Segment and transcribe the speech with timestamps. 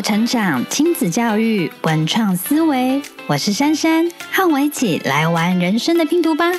[0.00, 3.02] 成长，亲子教育，文创思维。
[3.26, 6.50] 我是珊珊，和我一起来玩人生的拼图吧。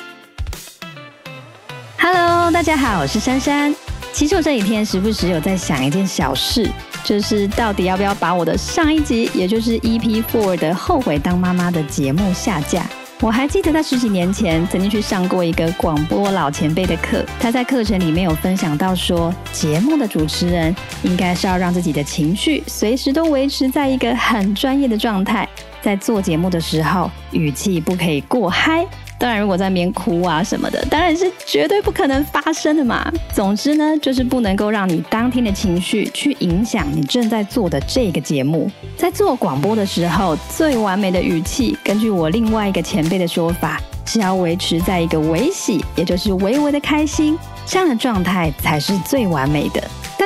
[1.98, 3.74] Hello，大家好，我是珊珊。
[4.14, 6.70] 其实我这几天时不时有在想一件小事，
[7.04, 12.86] 就是到底要不要把我的上一集，也就是 EP Four 的《后悔当妈妈》的节目下架。
[13.24, 25.48] 我还记得在十几年前曾经去上过一个广播老前辈的课，他在课程里面有分享到说，节目的主持人应该是要让自己的情绪随时都维持在一个很专业的状态，
[25.84, 28.84] 在做节目的时候语气不可以过嗨。
[29.22, 33.08] 当然，如果在那边哭啊什么的，当然是绝对不可能发生的嘛。
[33.32, 38.68] 总之呢，就是不能够让你当天的情绪去影响你正在做的这个节目。
[38.98, 49.84] 在做广播的时候，最完美的语气，根据我另外一个前辈的说法，是要维持在一个微喜，也就是微微的开心，这样的状态才是最完美的。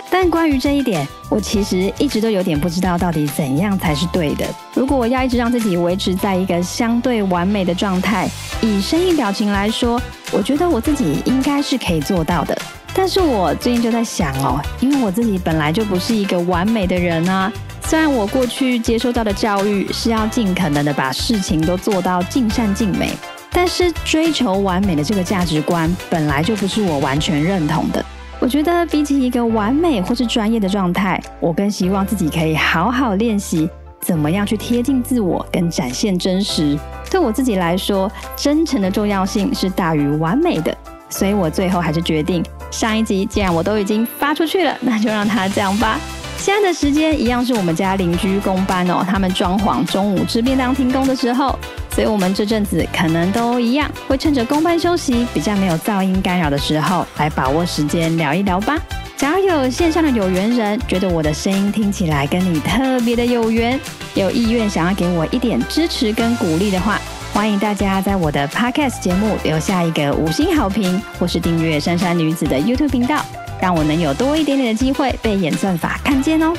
[0.10, 4.46] 但关于这一点，我其实一直都有点不知道到底怎样才是对的。
[4.74, 8.30] 如果我要一直让自己维持在一个相对完美的状态，
[8.62, 12.58] 以声音表情来说，我觉得我自己应该是可以做到的。
[12.94, 17.52] 但是我最近就在想哦，因为我自己本来就不是一个完美的人啊。
[17.84, 23.12] 虽然我过去接受到的教育是要尽可能的把事情都做到尽善尽美，
[23.52, 28.04] 但是追求完美的这个价值观本来就不是我完全认同的。
[28.46, 33.68] 我觉得比起一个完美或是专业的状态，我更希望自己可以好好练习
[34.00, 36.78] 怎么样去贴近自我跟展现真实。
[37.10, 40.78] 对我自己来说，真诚的重要性是大于完美的。
[41.10, 46.00] 所以我最后还是决定，上一集既然我都已经发出去了，那就让它这样吧。
[46.38, 51.58] 现在的时间一样是我们家邻居工班哦，他们装潢中午吃便当停工的时候。
[51.96, 58.78] 所以，我们这阵子可能都一样，会趁着公班休息、比较没有噪音干扰的时候，来把握时间聊一聊吧。
[59.16, 63.80] 假如有线上的有缘人，觉得我的声音听起来跟你特别的有缘，
[64.14, 67.00] 有意愿想要给我一点支持跟鼓励的话，
[67.32, 73.24] 欢迎大家在我的 Podcast 节目留下一个五星好评，或是订阅珊珊女子的 YouTube 频道，
[73.62, 76.54] 让我能有多一点点的机会被演算法看见哦。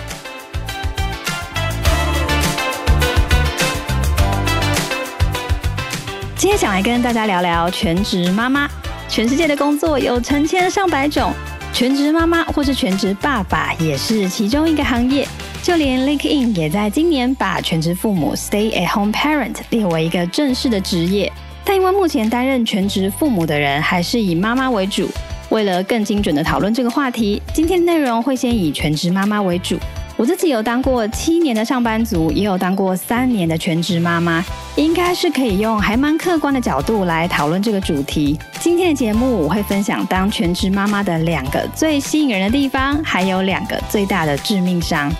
[6.47, 8.71] 今天想来跟大家聊聊全职妈妈。
[9.09, 11.33] 全世界的工作有成千上百种，
[11.73, 15.27] 全职妈妈或是全职爸爸也是其中一个行业。
[15.61, 21.33] 就连 LinkedIn 也在今年把全职父母 （Stay at Home Parent） 列为一个正式的职业。
[21.65, 25.11] 但因为目前担任全职父母的人还是以妈妈为主，
[25.49, 29.77] 为了更精准的讨论这个话题，今天的内容会先以全职妈妈为主。
[30.19, 34.43] 我自己有当过七年的上班族，也有当过三年的全职妈妈，
[34.75, 38.39] 应该是可以用还蛮客观的角度来讨论这个主题。
[38.59, 45.13] 今天的节目我会分享当全职妈妈的两个最吸引人的地方，还有两个最大的致命伤。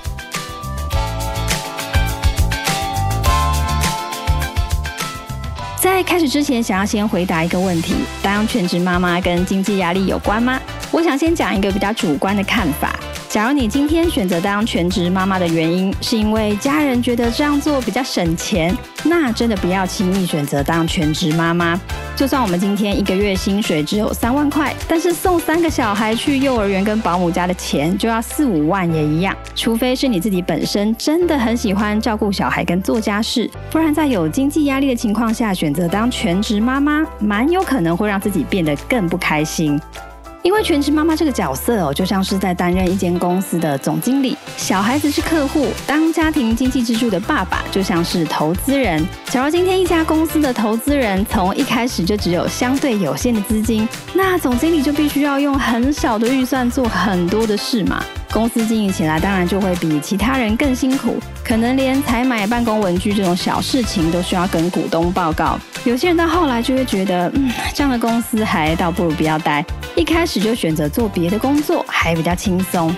[5.79, 10.59] 在开始之前，想要先回答一个问题：当全职妈妈跟经济压力有关吗？
[10.91, 12.99] 我想先讲一个比较主观的看法。
[13.37, 18.75] 假如你今天选择当全职妈妈的原因，是因为家人觉得这样做比较省钱，
[19.05, 21.79] 那真的不要轻易选择当全职妈妈。
[22.17, 29.37] 就算我们今天一个月薪水只有三万块，但是送三个小孩去幼儿园跟保姆家的钱就要四五万也一样。
[29.55, 39.79] 除非是你自己本身真的很喜欢照顾小孩跟做家事，不然在有经济压力的情况下选择当全职妈妈，蛮有可能会让自己变得更不开心。
[40.43, 49.05] 因为全职妈妈这个角色哦，就像是在担任一间公司的总经理，小孩子是客户，当家庭经济支柱的爸爸就像是投资人。
[49.27, 58.03] 假如今天一家公司的投资人从一开始就只有相对有限的资金，那总经理就必须要用很少的预算做很多的事嘛。
[58.33, 65.57] 公司经营起来当然就会比其他人更辛苦，可能连采买办公文具这种小事情都需要跟股东报告。
[65.85, 69.65] 有些人到后来就会觉得，嗯，这样的公司还倒不如不要待。
[69.95, 72.93] 一开始就选择做别的工作，还比较轻松。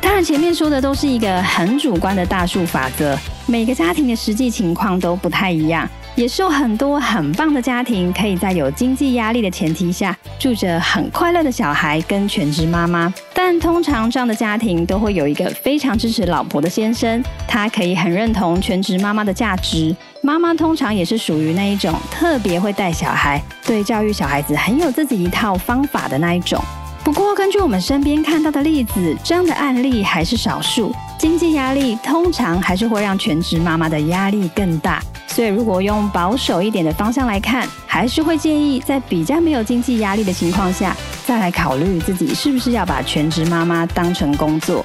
[0.00, 5.86] 当然，前面说的都是一个很主观的大数法则，每个家庭的实际情况都不太一样。
[6.18, 13.14] 也是有很多很棒的家庭，可以在有经济压力的前提下，住着很快乐的小孩跟全职妈妈。
[13.32, 19.94] 但通常这样的家庭都会有一个非常支持老婆的先生，他可以很认同全职妈妈的价值。
[20.20, 26.60] 妈妈通常也是属于那一种特别会带小孩，对教育小孩子很有自己一套方法的那一种。
[27.04, 30.92] 不过，根据我们身边看到的例子，这样的案例还是少数。
[31.16, 35.00] 经济压力通常还是会让全职妈妈的压力更大。
[35.38, 44.84] 所以，如果用保守一点的方向来看，还是会建议在比较没有经济压力的情况下，再来考虑自己是不是要把全职妈妈当成工作。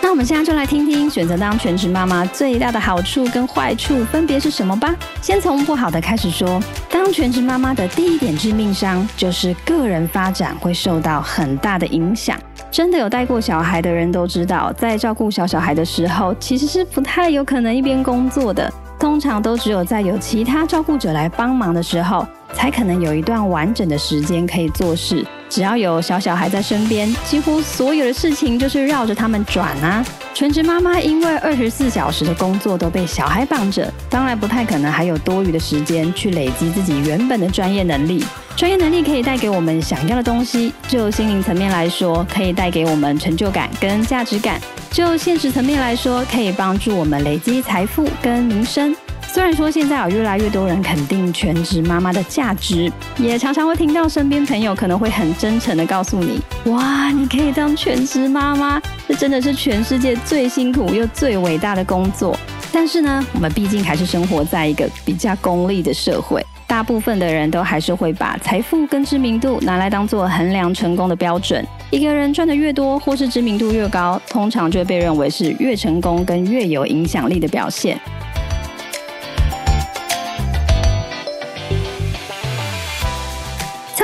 [0.00, 4.94] 那我们现在就来听听选择当全职妈妈最大的好处跟坏处分别是什么吧。
[5.20, 12.38] 先从不好的开始说，当全职妈妈的第一点致命伤就是个人发展会受到很大的影响。
[12.70, 18.72] 真的有带过小孩的人都知道，在照顾小小孩的时候，其实是不太有可能一边工作的。
[18.98, 25.26] 通常都只有在有其他照顾者来帮忙的时候，才可能有一段完整的时间可以做事。
[25.50, 30.02] 只要有小小孩在身边，几乎所有的事情就是绕着他们转啊。
[30.32, 38.24] 全职妈妈因为二十四小时的工作都被小孩绑着，当然不太可能还有多余的时间去累积自己原本的专业能力。
[38.56, 44.60] 专业能力可以带给我们想要的东西，就心灵层面来说，可以带给我们成就感跟价值感。
[44.90, 48.94] 就现实层面来说，可以帮助我们累积财富跟名声。
[49.32, 62.36] 虽然说现在有越来越多人肯定全职妈妈的价值，也常常会听到身边朋友可能会很真诚的告诉你：“哇，你可以当全职妈妈，这真的是全世界最辛苦又最伟大的工作。”
[62.72, 71.64] 但是呢，我们毕竟还是生活在一个比较功利的社会，大部分的人都还是会把财富跟知名度拿来当做衡量成功的标准。
[71.90, 77.96] 一个人赚的越多，或是知名度越高，通常就会被认为是越成功跟越有影响力的表现。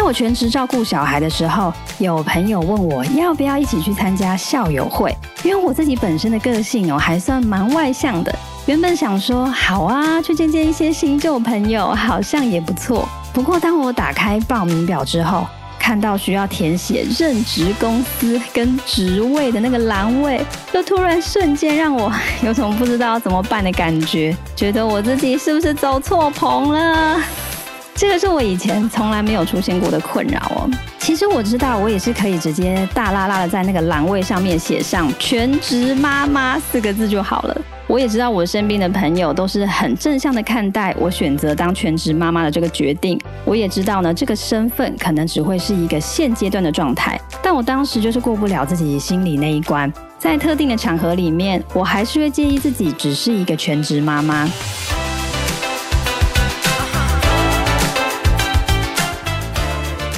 [0.06, 5.12] 我全职照顾小孩的时候，有朋友问我要不要一起去参加校友会，
[5.42, 8.32] 因为我自己本身的个性哦还算蛮外向的。
[8.66, 13.08] 原本想说好啊，去见见一些新旧朋友，好像也不错。
[13.32, 15.44] 不过当我打开报名表之后，
[15.76, 20.40] 看到需要填写任职公司跟职位的那个栏位，
[20.72, 22.12] 就突然瞬间让我
[22.44, 27.20] 有种不知道怎么办的感觉，觉得我自己是不是走错棚了？
[27.96, 30.70] 这个是我以前从来没有出现过的困扰哦。
[30.98, 37.56] 其实我知道，我也是可以直接大拉拉的在那个栏位上面写上“全职妈妈”四个字就好了。
[37.86, 43.18] 我也知道，我身边的朋友都是很正向的看待我选择当全职妈妈的这个决定。
[43.46, 49.90] 我也知道呢，这个身份可能只会是一个现阶段的状态，但我当时就是过不了自己心里那一关。
[50.18, 54.46] 在特定的场合里面，我还是会介意自己只是一个全职妈妈。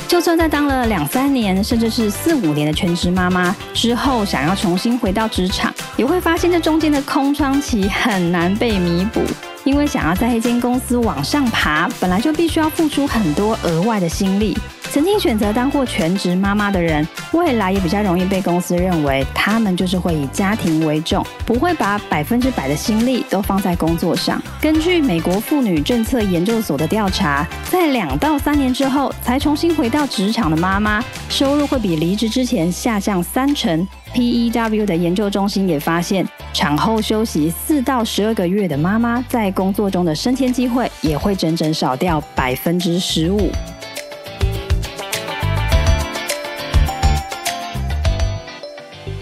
[0.08, 9.20] 就算在当了两三年，甚至是四五年的全职妈妈之后，想要重新回到职场，也会发现这中间的空窗期很难被弥补。
[9.64, 14.56] 因为想要在一间公司往上爬，本来就必须要付出很多额外的心力。
[14.90, 24.42] 曾经选择当过全职妈妈的人，未来也比较容易被公司认为他们就是会以家庭为重，不会把百分之百的心力都放在工作上。
[24.60, 33.86] 根据美国妇女政策研究所的调查，在两到三年之后才重新回到职场的妈妈，收入会比离职之前下降三成。
[34.14, 43.52] PEW 的研究中心也发现，产后休息四到十二个月的妈妈，在工作中的升迁机会也会整整少掉百分之十五。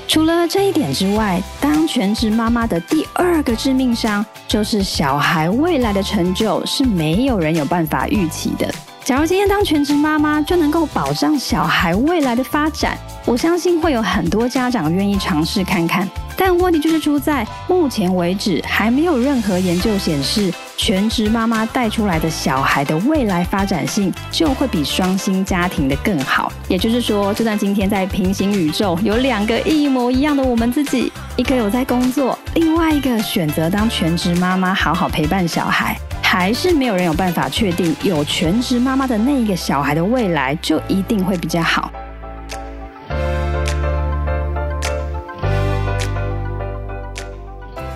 [0.09, 8.73] 除了这一点之外，当全职妈妈的第二个致命伤，就是小孩未来的成就是没有人有办法预期的。
[9.05, 16.09] 假如今天当全职妈妈就能够保障小孩未来的发展，我相信会有很多家长愿意尝试看看。
[16.37, 20.53] 但问题就是出在目前为止，还没有任何研究显示。
[20.79, 26.53] 全职妈妈带出来的小孩的未来发展性就会比双薪家庭的更好。
[26.69, 41.91] 也就是说，就算今天在平行宇宙有两个一模一样的我们自己，一个有在工作，另外一个选择当全职妈妈好好陪伴小孩，还是没有人有办法确定有全职妈妈的那一个小孩的未来就一定会比较好。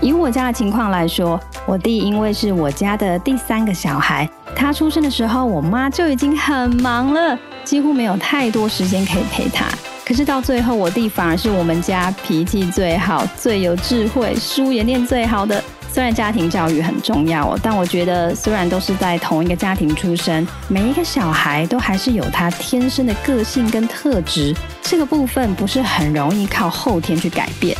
[0.00, 9.66] 以我家的情况来说，我弟因为是我家的第三个小孩，他出生的时候，我妈就已经很忙了，几乎没有太多时间可以陪他。
[10.07, 15.62] 可是到最后，我弟反而是我们家脾气最好、最有智慧、书也念最好的。
[15.92, 27.76] 虽然家庭教育很重要，但我觉得虽然都是在同一个家庭出生，每一个小孩都还是有他天生的个性跟特质，这个部分不是很容易靠后天去改变。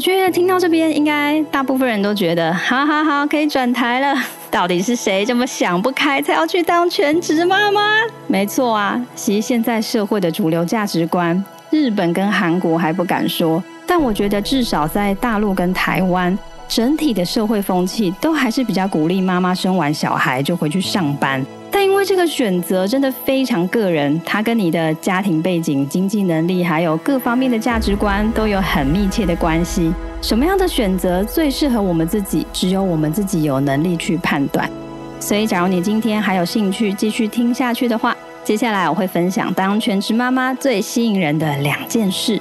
[0.00, 4.18] 觉得听到这边，应该大部分人都觉得，好好好，可以转台了。
[4.50, 7.80] 到底是谁这么想不开，才要去当全职妈妈？
[8.26, 16.36] 没错啊，其实现在社会的主流价值观，日本跟韩国还不敢说，但我觉得至少在大陆跟台湾，
[16.70, 21.44] 整体的社会风气都还是比较鼓励妈妈生完小孩就回去上班。
[21.68, 29.92] 但因为这个选择真的非常个人，它跟你的家庭背景、经济能力还有各方面的价值观都有很密切的关系。
[30.22, 34.70] 什么样的选择最适合我们自己，只有我们自己有能力去判断。
[35.18, 42.40] 所以，假如你今天还有兴趣继续听下去的话，接下来我会分享当全职妈妈最吸引人的两件事。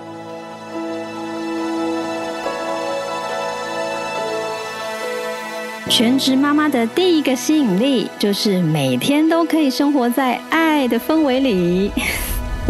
[5.90, 11.92] 全职妈妈的第一个吸引力，就是每天都可以生活在爱的氛围里。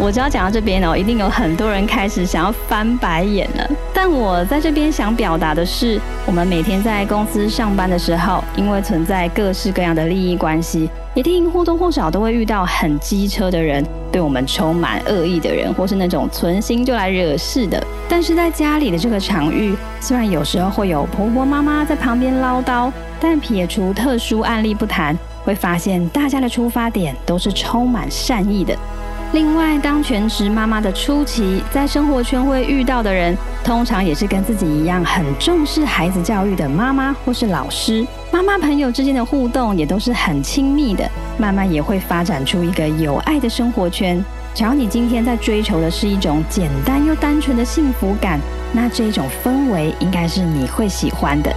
[0.02, 3.70] 我只要讲到这边哦，一定有很多人开始想要翻白眼了。
[3.94, 17.86] 但我在这边想表达的是，我们每天在公司上班的时候，因为存在各式各样的利益关系，一定或多或少都会遇到很机车的人，对我们充满恶意的人，或是那种存心就来惹事的。
[18.08, 22.90] 但是在家里的这个场域，虽然有时候会有婆婆妈妈在旁边唠叨，
[23.20, 25.14] 但撇除特殊案例不谈，
[25.44, 28.74] 会发现大家的出发点都是充满善意的。
[29.32, 38.04] 另外，当全职妈妈的初期，在生活圈会遇到的人，通常也是跟自己一样很重视孩子教育的妈妈或是老师。
[38.32, 41.08] 妈妈朋友之间的互动也都是很亲密的，
[41.38, 44.24] 慢慢也会发展出一个有爱的生活圈。
[44.56, 48.40] 只要你今天在追求的是一种简单又单纯的幸福感，
[48.74, 51.56] 那这种氛围应该是你会喜欢的。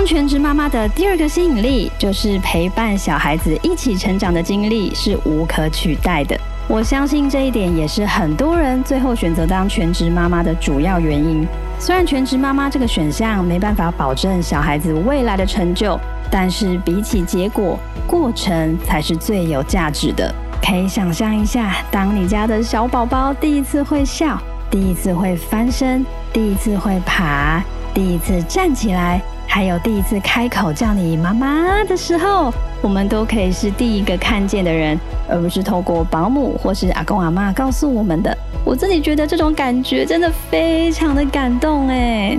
[0.00, 6.34] 当全职妈妈的第二个吸引力，就是陪伴小孩子一起成长的经历是无可取代的。
[6.68, 11.46] 我相信这一点也是很多人最后选择当全职妈妈的主要原因。
[11.78, 20.34] 虽然全职妈妈这个选项没办法保证小孩子未来的成就，但是比起结果，过程才是最有价值的。
[20.62, 24.40] 可以想象一下，当你家的小宝宝第一次会笑，
[24.70, 29.20] 第一次会翻身，第一次会爬，第一次站起来。
[29.52, 34.96] 还有第一次开口叫你妈妈的时候，我们都可以是第一个看见的人，
[35.28, 38.34] 而不是透过保姆或是阿公阿妈告诉我们的。
[38.64, 42.38] 我自己觉得这种感觉真的非常的感动哎。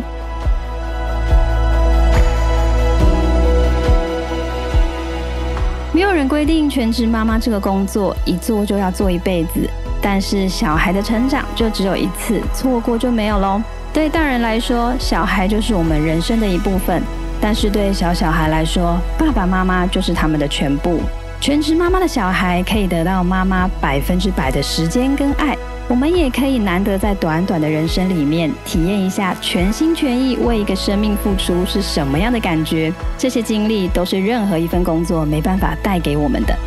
[5.94, 9.70] 没有人规定全职妈妈这个工作一做就要做一辈子，
[10.02, 13.62] 但是小孩的成长就只有一次，错过就没有喽。
[13.94, 17.02] 对大人来说，小孩就是我们人生的一部分；
[17.42, 21.02] 但是对小小孩来说，爸爸妈妈就是他们的全部。
[21.42, 25.58] 全职妈妈的小孩可以得到妈妈百分之百的时间跟爱，
[25.90, 32.94] 我们也可以难得在短短的人生里面体验一下全心全意为一个生命付出是什么样的感觉。
[33.18, 36.58] 这些经历都是任何一份工作没办法带给我们的。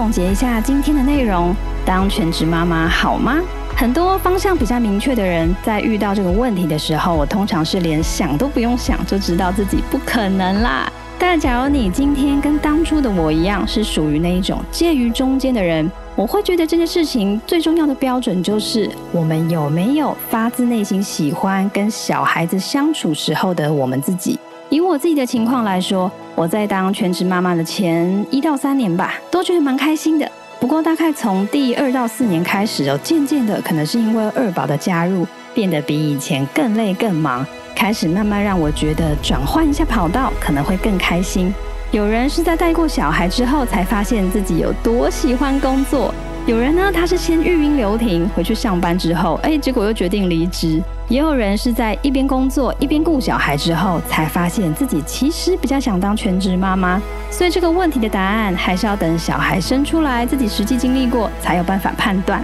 [0.00, 1.54] 总结一下今天的内容，
[1.84, 3.36] 当全职妈妈好吗？
[3.76, 10.90] 很多方向比较明确的人，在遇到这个问题的时候，我通常是连想都不用想就知道自己不可能啦。
[11.18, 24.38] 但假如你今天跟当初的我一样，是属于那一种介于中间的人，我会觉得这件事情最重要的标准就是我们有没有发自内心喜欢跟小孩子相处时候的我们自己。
[24.70, 30.26] 以我自己的情况来说，我在当全职妈妈的前一到三年吧，都觉得蛮开心的。
[30.58, 41.52] 不过大概从第二到四年开始，哦，渐渐的，可能是因为二宝的加入，变得比以前更累更忙，开始慢慢让我觉得转换一下跑道可能会更开心。
[41.90, 46.14] 有人是在带过小孩之后，才发现自己有多喜欢工作。
[46.46, 50.82] 有人呢，他是先育婴留停回去上班之后，哎，结果又决定离职。
[51.06, 57.00] 也有人是在一边工作一边顾小孩之后，才发现自己其实比较想当全职妈妈。
[57.30, 62.42] 所以这个问题的答案，还是要等小孩生出来，自己实际经历过，才有办法判断。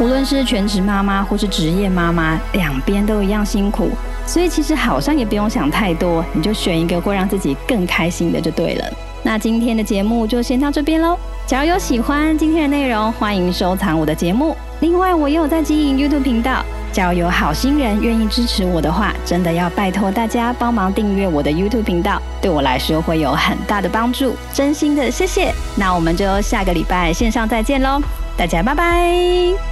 [0.00, 3.90] 无论是全职妈妈或是职业妈妈，两边都一样辛苦。
[4.26, 8.84] 所以其实好像也不用想太多，你就选一个会让自己更开心的就对了。
[9.24, 11.16] 那今天的节目就先到这边喽。
[11.46, 14.56] 假如有喜欢今天的内容，欢迎收藏我的节目。
[14.80, 16.64] 另外，我也有在经营 YouTube 频道。
[16.92, 24.34] 假如有好心人愿意支持我的话，真的要拜托大家帮忙订阅我的 YouTube 频道，对我来说会有很大的帮助。
[24.52, 25.54] 真心的谢谢。
[25.76, 28.00] 那我们就下个礼拜线上再见喽，
[28.36, 29.71] 大家拜拜。